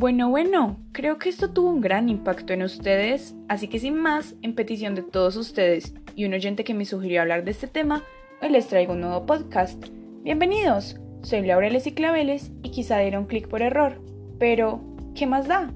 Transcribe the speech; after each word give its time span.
Bueno, 0.00 0.30
bueno, 0.30 0.78
creo 0.92 1.18
que 1.18 1.28
esto 1.28 1.50
tuvo 1.50 1.68
un 1.68 1.82
gran 1.82 2.08
impacto 2.08 2.54
en 2.54 2.62
ustedes, 2.62 3.34
así 3.48 3.68
que 3.68 3.78
sin 3.78 3.96
más, 3.96 4.34
en 4.40 4.54
petición 4.54 4.94
de 4.94 5.02
todos 5.02 5.36
ustedes 5.36 5.92
y 6.16 6.24
un 6.24 6.32
oyente 6.32 6.64
que 6.64 6.72
me 6.72 6.86
sugirió 6.86 7.20
hablar 7.20 7.44
de 7.44 7.50
este 7.50 7.66
tema, 7.66 8.02
hoy 8.40 8.48
les 8.48 8.66
traigo 8.66 8.94
un 8.94 9.02
nuevo 9.02 9.26
podcast. 9.26 9.88
Bienvenidos, 10.22 10.98
soy 11.20 11.42
Laureles 11.42 11.86
y 11.86 11.92
Claveles 11.92 12.50
y 12.62 12.70
quizá 12.70 12.96
diera 12.96 13.18
un 13.18 13.26
clic 13.26 13.46
por 13.46 13.60
error, 13.60 14.00
pero 14.38 14.80
¿qué 15.14 15.26
más 15.26 15.46
da? 15.48 15.70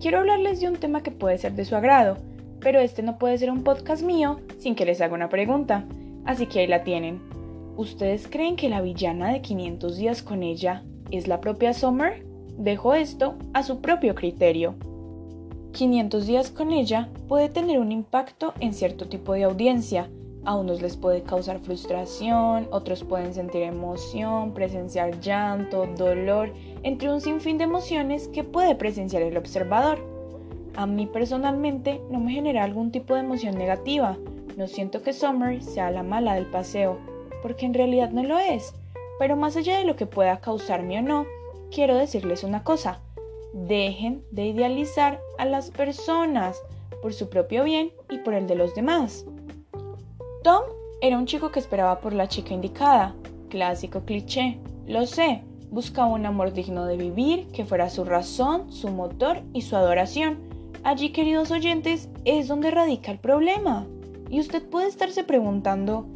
Quiero 0.00 0.20
hablarles 0.20 0.60
de 0.60 0.68
un 0.68 0.76
tema 0.76 1.02
que 1.02 1.10
puede 1.10 1.36
ser 1.36 1.54
de 1.54 1.64
su 1.64 1.74
agrado, 1.74 2.18
pero 2.60 2.78
este 2.78 3.02
no 3.02 3.18
puede 3.18 3.38
ser 3.38 3.50
un 3.50 3.64
podcast 3.64 4.04
mío 4.04 4.40
sin 4.58 4.76
que 4.76 4.86
les 4.86 5.00
haga 5.00 5.14
una 5.14 5.28
pregunta, 5.28 5.84
así 6.26 6.46
que 6.46 6.60
ahí 6.60 6.68
la 6.68 6.84
tienen. 6.84 7.20
¿Ustedes 7.76 8.28
creen 8.28 8.54
que 8.54 8.68
la 8.68 8.82
villana 8.82 9.32
de 9.32 9.42
500 9.42 9.96
días 9.96 10.22
con 10.22 10.44
ella 10.44 10.84
es 11.10 11.26
la 11.26 11.40
propia 11.40 11.74
Summer? 11.74 12.30
Dejo 12.58 12.94
esto 12.94 13.34
a 13.54 13.62
su 13.62 13.80
propio 13.80 14.14
criterio. 14.14 14.74
500 15.72 16.26
días 16.26 16.50
con 16.50 16.70
ella 16.70 17.08
puede 17.26 17.48
tener 17.48 17.78
un 17.78 17.92
impacto 17.92 18.52
en 18.60 18.74
cierto 18.74 19.08
tipo 19.08 19.32
de 19.32 19.44
audiencia. 19.44 20.10
A 20.44 20.56
unos 20.56 20.82
les 20.82 20.96
puede 20.96 21.22
causar 21.22 21.60
frustración, 21.60 22.68
otros 22.70 23.04
pueden 23.04 23.32
sentir 23.32 23.62
emoción, 23.62 24.52
presenciar 24.52 25.20
llanto, 25.20 25.86
dolor, 25.96 26.52
entre 26.82 27.10
un 27.10 27.20
sinfín 27.20 27.58
de 27.58 27.64
emociones 27.64 28.28
que 28.28 28.44
puede 28.44 28.74
presenciar 28.74 29.22
el 29.22 29.36
observador. 29.36 29.98
A 30.76 30.86
mí 30.86 31.06
personalmente 31.06 32.00
no 32.10 32.20
me 32.20 32.32
genera 32.32 32.64
algún 32.64 32.90
tipo 32.90 33.14
de 33.14 33.20
emoción 33.20 33.56
negativa. 33.56 34.18
No 34.56 34.66
siento 34.66 35.02
que 35.02 35.12
Summer 35.12 35.62
sea 35.62 35.90
la 35.90 36.02
mala 36.02 36.34
del 36.34 36.46
paseo, 36.46 36.98
porque 37.40 37.64
en 37.64 37.74
realidad 37.74 38.10
no 38.10 38.22
lo 38.22 38.38
es. 38.38 38.74
Pero 39.18 39.36
más 39.36 39.56
allá 39.56 39.78
de 39.78 39.84
lo 39.84 39.96
que 39.96 40.06
pueda 40.06 40.40
causarme 40.40 40.98
o 40.98 41.02
no, 41.02 41.26
quiero 41.72 41.96
decirles 41.96 42.44
una 42.44 42.62
cosa. 42.62 43.00
Dejen 43.52 44.24
de 44.30 44.46
idealizar 44.46 45.20
a 45.38 45.44
las 45.44 45.70
personas 45.70 46.62
por 47.00 47.12
su 47.12 47.28
propio 47.28 47.64
bien 47.64 47.92
y 48.10 48.18
por 48.18 48.34
el 48.34 48.46
de 48.46 48.54
los 48.54 48.74
demás. 48.74 49.24
Tom 50.44 50.62
era 51.00 51.18
un 51.18 51.26
chico 51.26 51.50
que 51.50 51.58
esperaba 51.58 52.00
por 52.00 52.12
la 52.12 52.28
chica 52.28 52.54
indicada. 52.54 53.14
Clásico 53.48 54.02
cliché. 54.04 54.58
Lo 54.86 55.06
sé. 55.06 55.42
Buscaba 55.70 56.08
un 56.08 56.26
amor 56.26 56.52
digno 56.52 56.84
de 56.84 56.98
vivir, 56.98 57.48
que 57.48 57.64
fuera 57.64 57.88
su 57.88 58.04
razón, 58.04 58.70
su 58.70 58.88
motor 58.88 59.40
y 59.54 59.62
su 59.62 59.74
adoración. 59.74 60.38
Allí, 60.84 61.10
queridos 61.10 61.50
oyentes, 61.50 62.10
es 62.24 62.48
donde 62.48 62.70
radica 62.70 63.10
el 63.10 63.18
problema. 63.18 63.86
Y 64.28 64.40
usted 64.40 64.62
puede 64.68 64.88
estarse 64.88 65.24
preguntando, 65.24 66.06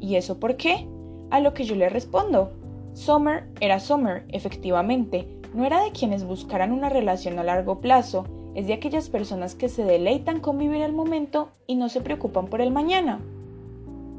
¿y 0.00 0.16
eso 0.16 0.38
por 0.38 0.56
qué? 0.56 0.86
A 1.30 1.40
lo 1.40 1.54
que 1.54 1.64
yo 1.64 1.74
le 1.76 1.88
respondo, 1.88 2.52
Summer 2.96 3.44
era 3.60 3.78
Summer, 3.78 4.24
efectivamente, 4.30 5.28
no 5.52 5.66
era 5.66 5.84
de 5.84 5.92
quienes 5.92 6.24
buscaran 6.24 6.72
una 6.72 6.88
relación 6.88 7.38
a 7.38 7.44
largo 7.44 7.78
plazo, 7.78 8.24
es 8.54 8.66
de 8.66 8.72
aquellas 8.72 9.10
personas 9.10 9.54
que 9.54 9.68
se 9.68 9.84
deleitan 9.84 10.40
con 10.40 10.56
vivir 10.56 10.80
el 10.80 10.94
momento 10.94 11.50
y 11.66 11.74
no 11.74 11.90
se 11.90 12.00
preocupan 12.00 12.46
por 12.46 12.62
el 12.62 12.70
mañana. 12.70 13.20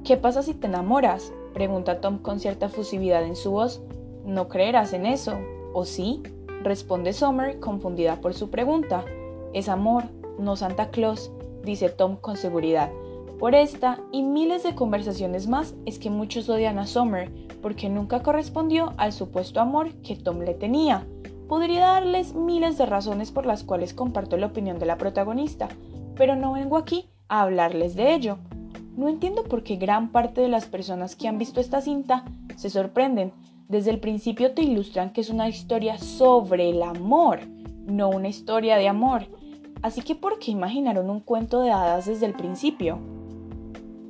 ¿Qué 0.03 0.15
pasa 0.15 0.43
si 0.43 0.53
te 0.53 0.67
enamoras? 0.67 1.33
pregunta 1.55 2.01
Tom 2.01 2.19
con 2.19 2.39
cierta 2.39 2.69
fusividad 2.69 3.23
en 3.23 3.35
su 3.35 3.49
voz. 3.49 3.81
No 4.25 4.47
creerás 4.47 4.93
en 4.93 5.07
eso, 5.07 5.39
¿o 5.73 5.83
sí? 5.83 6.21
responde 6.61 7.13
Summer 7.13 7.59
confundida 7.59 8.21
por 8.21 8.35
su 8.35 8.51
pregunta. 8.51 9.03
Es 9.53 9.69
amor, 9.69 10.03
no 10.37 10.55
Santa 10.55 10.91
Claus, 10.91 11.31
dice 11.63 11.89
Tom 11.89 12.15
con 12.15 12.37
seguridad. 12.37 12.91
Por 13.39 13.53
esta 13.53 13.99
y 14.11 14.23
miles 14.23 14.63
de 14.63 14.73
conversaciones 14.73 15.47
más 15.47 15.75
es 15.85 15.99
que 15.99 16.09
muchos 16.09 16.49
odian 16.49 16.79
a 16.79 16.87
Summer 16.87 17.31
porque 17.61 17.87
nunca 17.87 18.23
correspondió 18.23 18.95
al 18.97 19.13
supuesto 19.13 19.61
amor 19.61 19.93
que 20.01 20.15
Tom 20.15 20.39
le 20.39 20.55
tenía. 20.55 21.05
Podría 21.47 21.81
darles 21.81 22.33
miles 22.33 22.79
de 22.79 22.87
razones 22.87 23.31
por 23.31 23.45
las 23.45 23.63
cuales 23.63 23.93
comparto 23.93 24.37
la 24.37 24.47
opinión 24.47 24.79
de 24.79 24.87
la 24.87 24.97
protagonista, 24.97 25.69
pero 26.15 26.35
no 26.35 26.53
vengo 26.53 26.77
aquí 26.77 27.09
a 27.29 27.43
hablarles 27.43 27.95
de 27.95 28.15
ello. 28.15 28.39
No 28.95 29.07
entiendo 29.07 29.43
por 29.43 29.61
qué 29.61 29.75
gran 29.75 30.11
parte 30.11 30.41
de 30.41 30.49
las 30.49 30.65
personas 30.65 31.15
que 31.15 31.27
han 31.27 31.37
visto 31.37 31.59
esta 31.59 31.81
cinta 31.81 32.25
se 32.55 32.71
sorprenden. 32.71 33.33
Desde 33.69 33.91
el 33.91 33.99
principio 33.99 34.55
te 34.55 34.63
ilustran 34.63 35.13
que 35.13 35.21
es 35.21 35.29
una 35.29 35.47
historia 35.47 35.99
sobre 35.99 36.71
el 36.71 36.81
amor, 36.81 37.41
no 37.85 38.09
una 38.09 38.29
historia 38.29 38.77
de 38.77 38.87
amor. 38.87 39.27
Así 39.83 40.01
que 40.01 40.15
¿por 40.15 40.39
qué 40.39 40.49
imaginaron 40.49 41.11
un 41.11 41.19
cuento 41.19 41.61
de 41.61 41.69
hadas 41.69 42.07
desde 42.07 42.25
el 42.25 42.33
principio? 42.33 43.16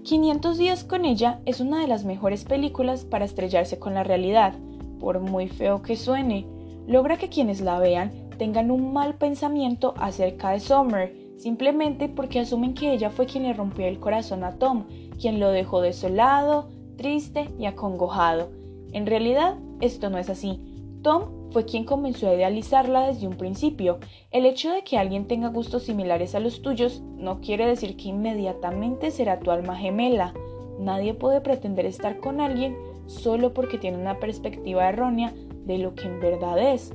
500 0.07 0.57
días 0.57 0.85
con 0.85 1.03
ella 1.03 1.41
es 1.45 1.59
una 1.59 1.81
de 1.81 1.87
las 1.87 2.05
mejores 2.05 2.45
películas 2.45 3.03
para 3.03 3.25
estrellarse 3.25 3.77
con 3.77 3.93
la 3.93 4.05
realidad, 4.05 4.53
por 5.01 5.19
muy 5.19 5.49
feo 5.49 5.81
que 5.81 5.97
suene. 5.97 6.47
Logra 6.87 7.17
que 7.17 7.27
quienes 7.27 7.59
la 7.59 7.77
vean 7.77 8.13
tengan 8.37 8.71
un 8.71 8.93
mal 8.93 9.15
pensamiento 9.15 9.95
acerca 9.97 10.51
de 10.51 10.61
Summer, 10.61 11.13
simplemente 11.35 12.07
porque 12.07 12.39
asumen 12.39 12.73
que 12.73 12.93
ella 12.93 13.09
fue 13.09 13.25
quien 13.25 13.43
le 13.43 13.51
rompió 13.51 13.85
el 13.85 13.99
corazón 13.99 14.45
a 14.45 14.53
Tom, 14.53 14.85
quien 15.19 15.41
lo 15.41 15.49
dejó 15.49 15.81
desolado, 15.81 16.69
triste 16.95 17.49
y 17.59 17.65
acongojado. 17.65 18.49
En 18.93 19.07
realidad, 19.07 19.55
esto 19.81 20.09
no 20.09 20.19
es 20.19 20.29
así. 20.29 20.61
Tom 21.01 21.51
fue 21.51 21.65
quien 21.65 21.85
comenzó 21.85 22.29
a 22.29 22.33
idealizarla 22.33 23.07
desde 23.07 23.27
un 23.27 23.37
principio. 23.37 23.99
El 24.31 24.45
hecho 24.45 24.71
de 24.71 24.83
que 24.83 24.97
alguien 24.97 25.27
tenga 25.27 25.49
gustos 25.49 25.83
similares 25.83 26.35
a 26.35 26.39
los 26.39 26.61
tuyos 26.61 27.01
no 27.17 27.39
quiere 27.41 27.65
decir 27.65 27.95
que 27.97 28.09
inmediatamente 28.09 29.11
será 29.11 29.39
tu 29.39 29.51
alma 29.51 29.75
gemela. 29.75 30.33
Nadie 30.79 31.13
puede 31.13 31.41
pretender 31.41 31.85
estar 31.85 32.19
con 32.19 32.41
alguien 32.41 32.75
solo 33.07 33.53
porque 33.53 33.77
tiene 33.77 33.97
una 33.97 34.19
perspectiva 34.19 34.89
errónea 34.89 35.33
de 35.65 35.77
lo 35.77 35.95
que 35.95 36.03
en 36.03 36.19
verdad 36.19 36.59
es. 36.59 36.93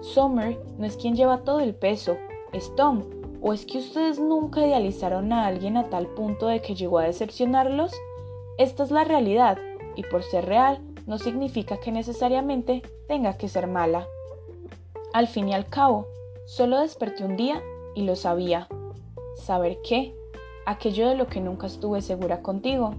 Summer 0.00 0.58
no 0.78 0.84
es 0.84 0.96
quien 0.96 1.16
lleva 1.16 1.44
todo 1.44 1.60
el 1.60 1.74
peso, 1.74 2.16
es 2.52 2.74
Tom. 2.76 3.02
¿O 3.40 3.52
es 3.52 3.66
que 3.66 3.78
ustedes 3.78 4.18
nunca 4.18 4.66
idealizaron 4.66 5.32
a 5.32 5.46
alguien 5.46 5.76
a 5.76 5.90
tal 5.90 6.06
punto 6.08 6.46
de 6.46 6.62
que 6.62 6.74
llegó 6.74 6.98
a 6.98 7.04
decepcionarlos? 7.04 7.92
Esta 8.56 8.84
es 8.84 8.90
la 8.90 9.04
realidad, 9.04 9.58
y 9.96 10.02
por 10.02 10.22
ser 10.22 10.46
real, 10.46 10.80
no 11.06 11.18
significa 11.18 11.78
que 11.78 11.92
necesariamente 11.92 12.82
tenga 13.08 13.36
que 13.36 13.48
ser 13.48 13.66
mala. 13.66 14.06
Al 15.12 15.28
fin 15.28 15.48
y 15.48 15.54
al 15.54 15.66
cabo, 15.66 16.06
solo 16.46 16.80
desperté 16.80 17.24
un 17.24 17.36
día 17.36 17.62
y 17.94 18.02
lo 18.02 18.16
sabía. 18.16 18.68
¿Saber 19.36 19.78
qué? 19.86 20.14
Aquello 20.66 21.08
de 21.08 21.16
lo 21.16 21.26
que 21.26 21.40
nunca 21.40 21.66
estuve 21.66 22.02
segura 22.02 22.42
contigo. 22.42 22.94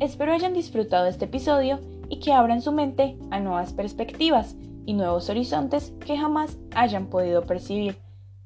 Espero 0.00 0.32
hayan 0.32 0.54
disfrutado 0.54 1.06
este 1.06 1.26
episodio 1.26 1.80
y 2.08 2.20
que 2.20 2.32
abran 2.32 2.62
su 2.62 2.72
mente 2.72 3.18
a 3.30 3.40
nuevas 3.40 3.72
perspectivas 3.72 4.56
y 4.86 4.94
nuevos 4.94 5.28
horizontes 5.30 5.92
que 6.04 6.16
jamás 6.16 6.58
hayan 6.74 7.06
podido 7.06 7.42
percibir. 7.42 7.96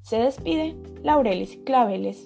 Se 0.01 0.17
despide 0.17 0.75
Laurelis 1.03 1.57
Claveles. 1.65 2.25